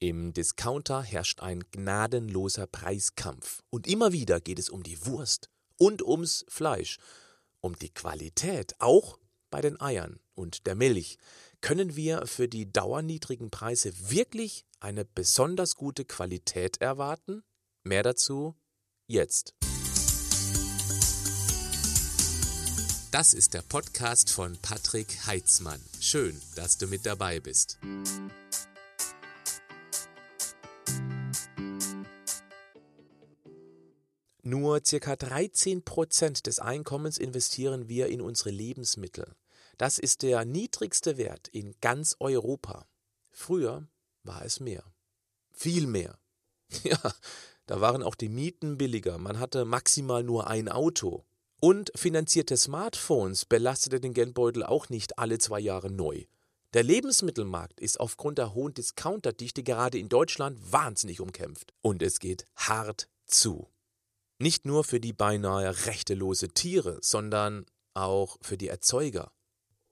Im 0.00 0.32
Discounter 0.32 1.02
herrscht 1.02 1.40
ein 1.40 1.64
gnadenloser 1.72 2.68
Preiskampf. 2.68 3.64
Und 3.68 3.88
immer 3.88 4.12
wieder 4.12 4.40
geht 4.40 4.60
es 4.60 4.68
um 4.68 4.84
die 4.84 5.04
Wurst 5.06 5.50
und 5.76 6.02
ums 6.02 6.44
Fleisch, 6.48 6.98
um 7.60 7.76
die 7.76 7.90
Qualität, 7.92 8.76
auch 8.78 9.18
bei 9.50 9.60
den 9.60 9.80
Eiern 9.80 10.20
und 10.34 10.68
der 10.68 10.76
Milch. 10.76 11.18
Können 11.60 11.96
wir 11.96 12.28
für 12.28 12.46
die 12.46 12.72
dauerniedrigen 12.72 13.50
Preise 13.50 13.92
wirklich 14.08 14.64
eine 14.78 15.04
besonders 15.04 15.74
gute 15.74 16.04
Qualität 16.04 16.80
erwarten? 16.80 17.42
Mehr 17.82 18.04
dazu 18.04 18.54
jetzt. 19.08 19.54
Das 23.10 23.34
ist 23.34 23.54
der 23.54 23.62
Podcast 23.62 24.30
von 24.30 24.56
Patrick 24.62 25.26
Heitzmann. 25.26 25.80
Schön, 25.98 26.40
dass 26.54 26.78
du 26.78 26.86
mit 26.86 27.04
dabei 27.04 27.40
bist. 27.40 27.80
Nur 34.48 34.80
ca. 34.80 35.14
13 35.14 35.82
Prozent 35.82 36.46
des 36.46 36.58
Einkommens 36.58 37.18
investieren 37.18 37.86
wir 37.86 38.06
in 38.06 38.22
unsere 38.22 38.48
Lebensmittel. 38.48 39.36
Das 39.76 39.98
ist 39.98 40.22
der 40.22 40.46
niedrigste 40.46 41.18
Wert 41.18 41.48
in 41.48 41.74
ganz 41.82 42.16
Europa. 42.18 42.88
Früher 43.28 43.86
war 44.22 44.42
es 44.46 44.58
mehr. 44.58 44.82
Viel 45.52 45.86
mehr. 45.86 46.18
Ja, 46.82 46.98
da 47.66 47.82
waren 47.82 48.02
auch 48.02 48.14
die 48.14 48.30
Mieten 48.30 48.78
billiger. 48.78 49.18
Man 49.18 49.38
hatte 49.38 49.66
maximal 49.66 50.22
nur 50.22 50.46
ein 50.46 50.70
Auto. 50.70 51.26
Und 51.60 51.92
finanzierte 51.94 52.56
Smartphones 52.56 53.44
belastete 53.44 54.00
den 54.00 54.14
Geldbeutel 54.14 54.62
auch 54.62 54.88
nicht 54.88 55.18
alle 55.18 55.36
zwei 55.36 55.60
Jahre 55.60 55.90
neu. 55.90 56.24
Der 56.72 56.84
Lebensmittelmarkt 56.84 57.80
ist 57.80 58.00
aufgrund 58.00 58.38
der 58.38 58.54
hohen 58.54 58.72
Discounterdichte 58.72 59.62
gerade 59.62 59.98
in 59.98 60.08
Deutschland 60.08 60.72
wahnsinnig 60.72 61.20
umkämpft. 61.20 61.74
Und 61.82 62.02
es 62.02 62.18
geht 62.18 62.46
hart 62.56 63.10
zu. 63.26 63.68
Nicht 64.38 64.64
nur 64.64 64.84
für 64.84 65.00
die 65.00 65.12
beinahe 65.12 65.86
rechtelose 65.86 66.48
Tiere, 66.48 66.98
sondern 67.02 67.66
auch 67.94 68.38
für 68.40 68.56
die 68.56 68.68
Erzeuger. 68.68 69.32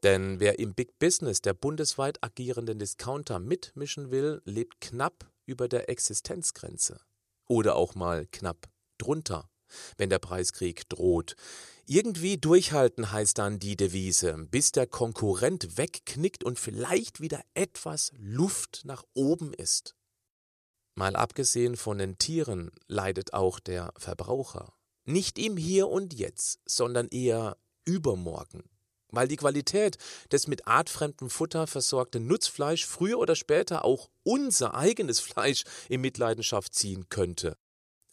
Denn 0.03 0.41
wer 0.41 0.59
im 0.59 0.75
Big 0.75 0.99
Business 0.99 1.41
der 1.41 1.55
bundesweit 1.55 2.23
agierenden 2.23 2.79
Discounter 2.79 3.39
mitmischen 3.39 4.11
will, 4.11 4.43
lebt 4.45 4.81
knapp 4.81 5.31
über 5.47 5.69
der 5.69 5.89
Existenzgrenze. 5.89 7.01
Oder 7.49 7.77
auch 7.77 7.95
mal 7.95 8.27
knapp 8.31 8.69
drunter 8.99 9.49
wenn 9.97 10.11
der 10.11 10.19
Preiskrieg 10.19 10.89
droht. 10.89 11.37
Irgendwie 11.87 12.39
durchhalten 12.39 13.13
heißt 13.13 13.39
dann 13.39 13.59
die 13.59 13.77
Devise, 13.77 14.37
bis 14.51 14.73
der 14.73 14.87
Konkurrent 14.87 15.77
wegknickt 15.77 16.45
und 16.45 16.59
vielleicht 16.59 17.21
wieder 17.21 17.43
etwas 17.55 18.13
Luft 18.17 18.83
nach 18.85 19.05
oben 19.15 19.53
ist. 19.55 19.96
Mal 20.99 21.15
abgesehen 21.15 21.77
von 21.77 21.99
den 21.99 22.17
Tieren 22.17 22.71
leidet 22.89 23.35
auch 23.35 23.61
der 23.61 23.93
Verbraucher. 23.99 24.73
Nicht 25.05 25.39
im 25.39 25.59
Hier 25.59 25.89
und 25.89 26.15
Jetzt, 26.15 26.61
sondern 26.65 27.09
eher 27.09 27.59
übermorgen. 27.85 28.65
Weil 29.11 29.29
die 29.29 29.37
Qualität 29.37 29.99
des 30.33 30.49
mit 30.49 30.67
artfremdem 30.67 31.29
Futter 31.29 31.67
versorgten 31.67 32.27
Nutzfleisch 32.27 32.87
früher 32.87 33.19
oder 33.19 33.37
später 33.37 33.85
auch 33.85 34.09
unser 34.23 34.75
eigenes 34.75 35.21
Fleisch 35.21 35.65
in 35.91 36.01
Mitleidenschaft 36.01 36.75
ziehen 36.75 37.11
könnte. 37.11 37.59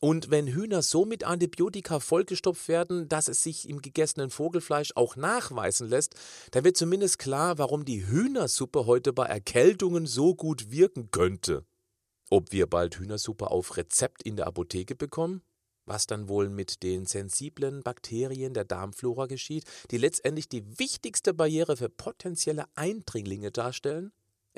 Und 0.02 0.30
wenn 0.30 0.48
Hühner 0.48 0.82
so 0.82 1.06
mit 1.06 1.24
Antibiotika 1.24 2.02
vollgestopft 2.02 2.68
werden, 2.68 3.08
dass 3.08 3.30
es 3.30 3.42
sich 3.44 3.70
im 3.70 3.82
gegessenen 3.82 4.30
Vogelfleisch 4.30 4.92
auch 4.96 5.16
nachweisen 5.16 5.88
lässt, 5.88 6.16
dann 6.52 6.66
wird 6.66 6.76
zumindest 6.76 7.18
klar, 7.18 7.58
warum 7.58 7.86
die 7.86 8.06
Hühnersuppe 8.06 8.86
heute 8.86 9.14
bei 9.14 9.26
Erkältungen 9.26 10.06
so 10.06 10.36
gut 10.36 10.70
wirken 10.70 11.10
könnte. 11.12 11.66
Ob 12.30 12.52
wir 12.52 12.68
bald 12.68 12.98
Hühnersuppe 12.98 13.52
auf 13.52 13.78
Rezept 13.78 14.24
in 14.24 14.36
der 14.36 14.48
Apotheke 14.48 14.96
bekommen? 14.96 15.44
Was 15.86 16.08
dann 16.08 16.30
wohl 16.30 16.50
mit 16.50 16.82
den 16.82 17.06
sensiblen 17.06 17.84
Bakterien 17.84 18.54
der 18.54 18.64
Darmflora 18.64 19.26
geschieht, 19.26 19.66
die 19.92 19.98
letztendlich 19.98 20.48
die 20.48 20.80
wichtigste 20.80 21.34
Barriere 21.34 21.76
für 21.76 21.90
potenzielle 21.90 22.66
Eindringlinge 22.76 23.52
darstellen? 23.52 24.14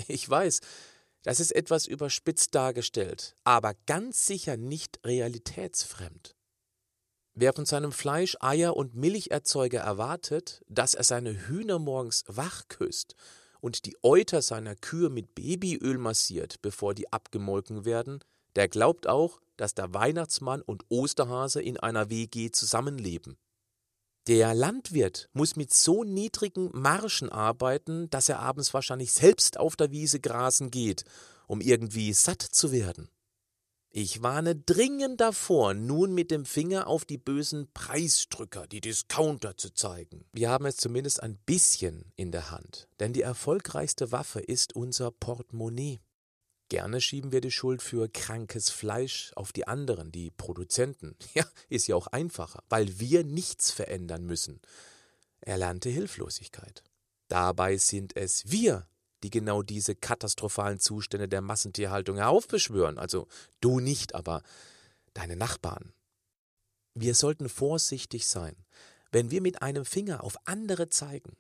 Ich 0.07 0.29
weiß, 0.29 0.59
das 1.23 1.39
ist 1.39 1.55
etwas 1.55 1.87
überspitzt 1.87 2.53
dargestellt, 2.53 3.35
aber 3.43 3.73
ganz 3.87 4.27
sicher 4.27 4.57
nicht 4.57 4.99
realitätsfremd. 5.03 6.35
Wer 7.33 7.53
von 7.53 7.65
seinem 7.65 7.91
Fleisch, 7.91 8.37
Eier 8.41 8.77
und 8.77 8.93
Milcherzeuger 8.93 9.79
erwartet, 9.79 10.63
dass 10.67 10.93
er 10.93 11.03
seine 11.03 11.47
Hühner 11.47 11.79
morgens 11.79 12.23
wach 12.27 12.67
küsst 12.67 13.15
und 13.65 13.87
die 13.87 13.97
Euter 14.03 14.43
seiner 14.43 14.75
Kühe 14.75 15.09
mit 15.09 15.33
Babyöl 15.33 15.97
massiert, 15.97 16.61
bevor 16.61 16.93
die 16.93 17.11
abgemolken 17.11 17.83
werden, 17.83 18.19
der 18.55 18.67
glaubt 18.67 19.07
auch, 19.07 19.41
dass 19.57 19.73
der 19.73 19.91
Weihnachtsmann 19.91 20.61
und 20.61 20.85
Osterhase 20.89 21.63
in 21.63 21.77
einer 21.77 22.11
WG 22.11 22.51
zusammenleben. 22.51 23.37
Der 24.27 24.53
Landwirt 24.53 25.29
muss 25.33 25.55
mit 25.55 25.73
so 25.73 26.03
niedrigen 26.03 26.69
Marschen 26.73 27.29
arbeiten, 27.29 28.07
dass 28.11 28.29
er 28.29 28.39
abends 28.39 28.71
wahrscheinlich 28.75 29.11
selbst 29.11 29.57
auf 29.57 29.75
der 29.75 29.89
Wiese 29.89 30.19
grasen 30.19 30.69
geht, 30.69 31.03
um 31.47 31.59
irgendwie 31.59 32.13
satt 32.13 32.43
zu 32.43 32.71
werden. 32.71 33.09
Ich 33.97 34.21
warne 34.21 34.57
dringend 34.57 35.21
davor, 35.21 35.73
nun 35.73 36.13
mit 36.13 36.29
dem 36.29 36.43
Finger 36.43 36.87
auf 36.87 37.05
die 37.05 37.17
bösen 37.17 37.71
Preisdrücker, 37.73 38.67
die 38.67 38.81
Discounter 38.81 39.55
zu 39.55 39.73
zeigen. 39.73 40.25
Wir 40.33 40.49
haben 40.49 40.65
es 40.65 40.75
zumindest 40.75 41.23
ein 41.23 41.37
bisschen 41.45 42.11
in 42.17 42.33
der 42.33 42.51
Hand, 42.51 42.89
denn 42.99 43.13
die 43.13 43.21
erfolgreichste 43.21 44.11
Waffe 44.11 44.41
ist 44.41 44.75
unser 44.75 45.11
Portemonnaie. 45.11 46.01
Gerne 46.67 46.99
schieben 46.99 47.31
wir 47.31 47.39
die 47.39 47.51
Schuld 47.51 47.81
für 47.81 48.09
krankes 48.09 48.69
Fleisch 48.69 49.31
auf 49.37 49.53
die 49.53 49.65
anderen, 49.65 50.11
die 50.11 50.29
Produzenten. 50.29 51.15
Ja, 51.33 51.45
ist 51.69 51.87
ja 51.87 51.95
auch 51.95 52.07
einfacher, 52.07 52.63
weil 52.67 52.99
wir 52.99 53.23
nichts 53.23 53.71
verändern 53.71 54.25
müssen. 54.25 54.59
Erlernte 55.39 55.87
Hilflosigkeit. 55.87 56.83
Dabei 57.29 57.77
sind 57.77 58.17
es 58.17 58.51
wir, 58.51 58.89
die 59.25 59.31
genau 59.31 59.63
diese 59.63 59.95
katastrophalen 59.95 60.79
Zustände 60.79 61.27
der 61.27 61.41
Massentierhaltung 61.41 62.17
heraufbeschwören. 62.17 62.99
Also 62.99 63.27
du 63.59 63.79
nicht, 63.79 64.13
aber 64.13 64.43
deine 65.15 65.35
Nachbarn. 65.35 65.93
Wir 66.93 67.15
sollten 67.15 67.49
vorsichtig 67.49 68.27
sein. 68.27 68.55
Wenn 69.11 69.31
wir 69.31 69.41
mit 69.41 69.63
einem 69.63 69.83
Finger 69.83 70.23
auf 70.23 70.37
andere 70.45 70.89
zeigen, 70.89 71.37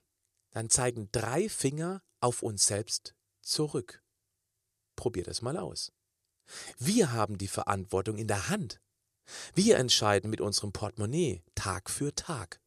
dann 0.49 0.71
zeigen 0.71 1.09
drei 1.11 1.47
Finger 1.47 2.01
auf 2.21 2.41
uns 2.41 2.65
selbst 2.65 3.13
zurück. 3.43 4.01
Probier 4.95 5.23
das 5.23 5.43
mal 5.43 5.55
aus. 5.55 5.91
Wir 6.79 7.11
haben 7.11 7.37
die 7.37 7.47
Verantwortung 7.47 8.17
in 8.17 8.27
der 8.27 8.49
Hand. 8.49 8.81
Wir 9.53 9.77
entscheiden 9.77 10.31
mit 10.31 10.41
unserem 10.41 10.71
Portemonnaie 10.71 11.43
Tag 11.53 11.91
für 11.91 12.15
Tag. 12.15 12.59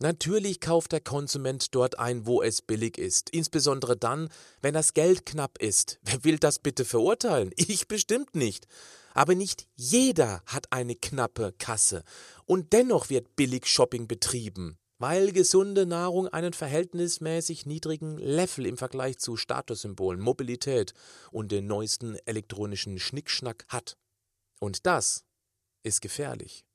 Natürlich 0.00 0.60
kauft 0.60 0.92
der 0.92 1.00
Konsument 1.00 1.74
dort 1.74 1.98
ein, 1.98 2.26
wo 2.26 2.42
es 2.42 2.62
billig 2.62 2.96
ist, 2.96 3.30
insbesondere 3.30 3.96
dann, 3.96 4.30
wenn 4.62 4.74
das 4.74 4.94
Geld 4.94 5.26
knapp 5.26 5.58
ist. 5.58 6.00
Wer 6.04 6.24
will 6.24 6.38
das 6.38 6.58
bitte 6.58 6.84
verurteilen? 6.84 7.52
Ich 7.56 7.86
bestimmt 7.86 8.34
nicht. 8.34 8.66
Aber 9.12 9.34
nicht 9.34 9.66
jeder 9.76 10.42
hat 10.46 10.72
eine 10.72 10.94
knappe 10.94 11.52
Kasse, 11.58 12.02
und 12.46 12.72
dennoch 12.72 13.10
wird 13.10 13.36
billig 13.36 13.66
Shopping 13.66 14.06
betrieben 14.06 14.78
weil 15.00 15.32
gesunde 15.32 15.86
Nahrung 15.86 16.28
einen 16.28 16.52
verhältnismäßig 16.52 17.64
niedrigen 17.64 18.18
Level 18.18 18.66
im 18.66 18.76
Vergleich 18.76 19.18
zu 19.18 19.38
Statussymbolen, 19.38 20.20
Mobilität 20.20 20.92
und 21.32 21.50
den 21.50 21.66
neuesten 21.66 22.16
elektronischen 22.26 22.98
Schnickschnack 22.98 23.64
hat. 23.68 23.96
Und 24.58 24.84
das 24.84 25.24
ist 25.82 26.02
gefährlich. 26.02 26.66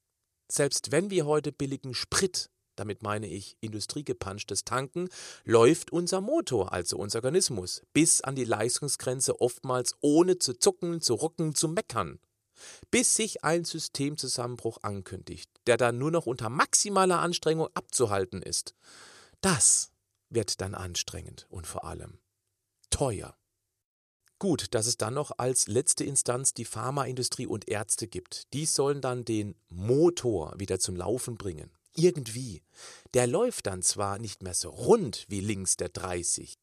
Selbst 0.51 0.91
wenn 0.91 1.11
wir 1.11 1.27
heute 1.27 1.51
billigen 1.51 1.93
Sprit, 1.93 2.49
damit 2.75 3.03
meine 3.03 3.27
ich 3.27 3.57
industriegepanschtes 3.61 4.63
Tanken, 4.63 5.09
läuft 5.43 5.91
unser 5.91 6.21
Motor, 6.21 6.73
also 6.73 6.97
unser 6.97 7.19
Organismus, 7.19 7.81
bis 7.93 8.21
an 8.21 8.35
die 8.35 8.45
Leistungsgrenze 8.45 9.41
oftmals 9.41 9.95
ohne 10.01 10.39
zu 10.39 10.53
zucken, 10.53 11.01
zu 11.01 11.15
rucken, 11.15 11.55
zu 11.55 11.67
meckern 11.67 12.19
bis 12.91 13.15
sich 13.15 13.43
ein 13.43 13.65
Systemzusammenbruch 13.65 14.79
ankündigt, 14.81 15.49
der 15.67 15.77
dann 15.77 15.97
nur 15.97 16.11
noch 16.11 16.25
unter 16.25 16.49
maximaler 16.49 17.19
Anstrengung 17.19 17.69
abzuhalten 17.73 18.41
ist. 18.41 18.73
Das 19.41 19.91
wird 20.29 20.61
dann 20.61 20.75
anstrengend 20.75 21.45
und 21.49 21.67
vor 21.67 21.85
allem 21.85 22.19
teuer. 22.89 23.37
Gut, 24.37 24.73
dass 24.73 24.85
es 24.85 24.97
dann 24.97 25.13
noch 25.13 25.31
als 25.37 25.67
letzte 25.67 26.03
Instanz 26.03 26.53
die 26.53 26.65
Pharmaindustrie 26.65 27.47
und 27.47 27.69
Ärzte 27.69 28.07
gibt. 28.07 28.53
Die 28.53 28.65
sollen 28.65 28.99
dann 28.99 29.23
den 29.23 29.55
Motor 29.69 30.53
wieder 30.57 30.77
zum 30.77 30.95
Laufen 30.95 31.37
bringen. 31.37 31.71
Irgendwie. 31.95 32.61
Der 33.13 33.27
läuft 33.27 33.67
dann 33.67 33.81
zwar 33.81 34.19
nicht 34.19 34.43
mehr 34.43 34.53
so 34.53 34.69
rund 34.69 35.25
wie 35.29 35.39
links 35.39 35.77
der 35.77 35.89
30, 35.89 36.55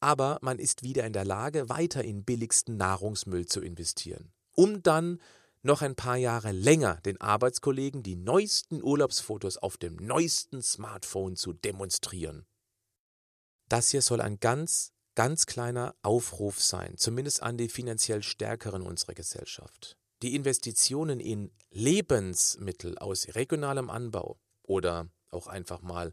aber 0.00 0.38
man 0.42 0.58
ist 0.58 0.82
wieder 0.82 1.04
in 1.04 1.12
der 1.12 1.24
Lage, 1.24 1.68
weiter 1.68 2.04
in 2.04 2.24
billigsten 2.24 2.76
Nahrungsmüll 2.76 3.46
zu 3.46 3.60
investieren 3.60 4.32
um 4.58 4.82
dann 4.82 5.20
noch 5.62 5.82
ein 5.82 5.94
paar 5.94 6.16
Jahre 6.16 6.50
länger 6.50 6.96
den 7.02 7.20
Arbeitskollegen 7.20 8.02
die 8.02 8.16
neuesten 8.16 8.82
Urlaubsfotos 8.82 9.56
auf 9.56 9.76
dem 9.76 9.94
neuesten 9.96 10.62
Smartphone 10.62 11.36
zu 11.36 11.52
demonstrieren. 11.52 12.44
Das 13.68 13.90
hier 13.90 14.02
soll 14.02 14.20
ein 14.20 14.40
ganz, 14.40 14.92
ganz 15.14 15.46
kleiner 15.46 15.94
Aufruf 16.02 16.60
sein, 16.60 16.96
zumindest 16.96 17.40
an 17.40 17.56
die 17.56 17.68
finanziell 17.68 18.24
Stärkeren 18.24 18.82
unserer 18.82 19.14
Gesellschaft. 19.14 19.96
Die 20.22 20.34
Investitionen 20.34 21.20
in 21.20 21.52
Lebensmittel 21.70 22.98
aus 22.98 23.28
regionalem 23.36 23.90
Anbau 23.90 24.40
oder 24.68 25.08
auch 25.30 25.48
einfach 25.48 25.82
mal 25.82 26.12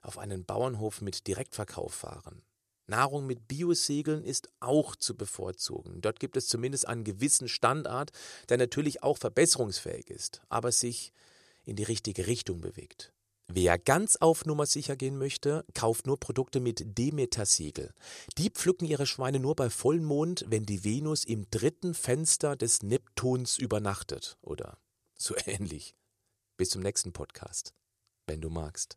auf 0.00 0.18
einen 0.18 0.44
Bauernhof 0.44 1.00
mit 1.00 1.28
Direktverkauf 1.28 1.94
fahren. 1.94 2.42
Nahrung 2.86 3.26
mit 3.26 3.46
Biosegeln 3.46 4.24
ist 4.24 4.48
auch 4.58 4.96
zu 4.96 5.16
bevorzugen. 5.16 6.00
Dort 6.00 6.18
gibt 6.18 6.36
es 6.36 6.48
zumindest 6.48 6.88
einen 6.88 7.04
gewissen 7.04 7.48
Standard, 7.48 8.10
der 8.48 8.58
natürlich 8.58 9.02
auch 9.04 9.18
verbesserungsfähig 9.18 10.10
ist, 10.10 10.42
aber 10.48 10.72
sich 10.72 11.12
in 11.64 11.76
die 11.76 11.84
richtige 11.84 12.26
Richtung 12.26 12.60
bewegt. 12.60 13.12
Wer 13.46 13.78
ganz 13.78 14.16
auf 14.16 14.46
Nummer 14.46 14.66
sicher 14.66 14.96
gehen 14.96 15.18
möchte, 15.18 15.64
kauft 15.74 16.06
nur 16.06 16.18
Produkte 16.18 16.58
mit 16.58 16.98
Demeter-Siegel. 16.98 17.92
Die 18.38 18.50
pflücken 18.50 18.86
ihre 18.86 19.06
Schweine 19.06 19.40
nur 19.40 19.54
bei 19.54 19.68
Vollmond, 19.68 20.44
wenn 20.48 20.64
die 20.64 20.84
Venus 20.84 21.24
im 21.24 21.50
dritten 21.50 21.94
Fenster 21.94 22.56
des 22.56 22.82
Neptuns 22.82 23.58
übernachtet. 23.58 24.38
Oder 24.40 24.78
so 25.16 25.34
ähnlich. 25.46 25.94
Bis 26.56 26.70
zum 26.70 26.82
nächsten 26.82 27.12
Podcast, 27.12 27.74
wenn 28.26 28.40
du 28.40 28.50
magst. 28.50 28.96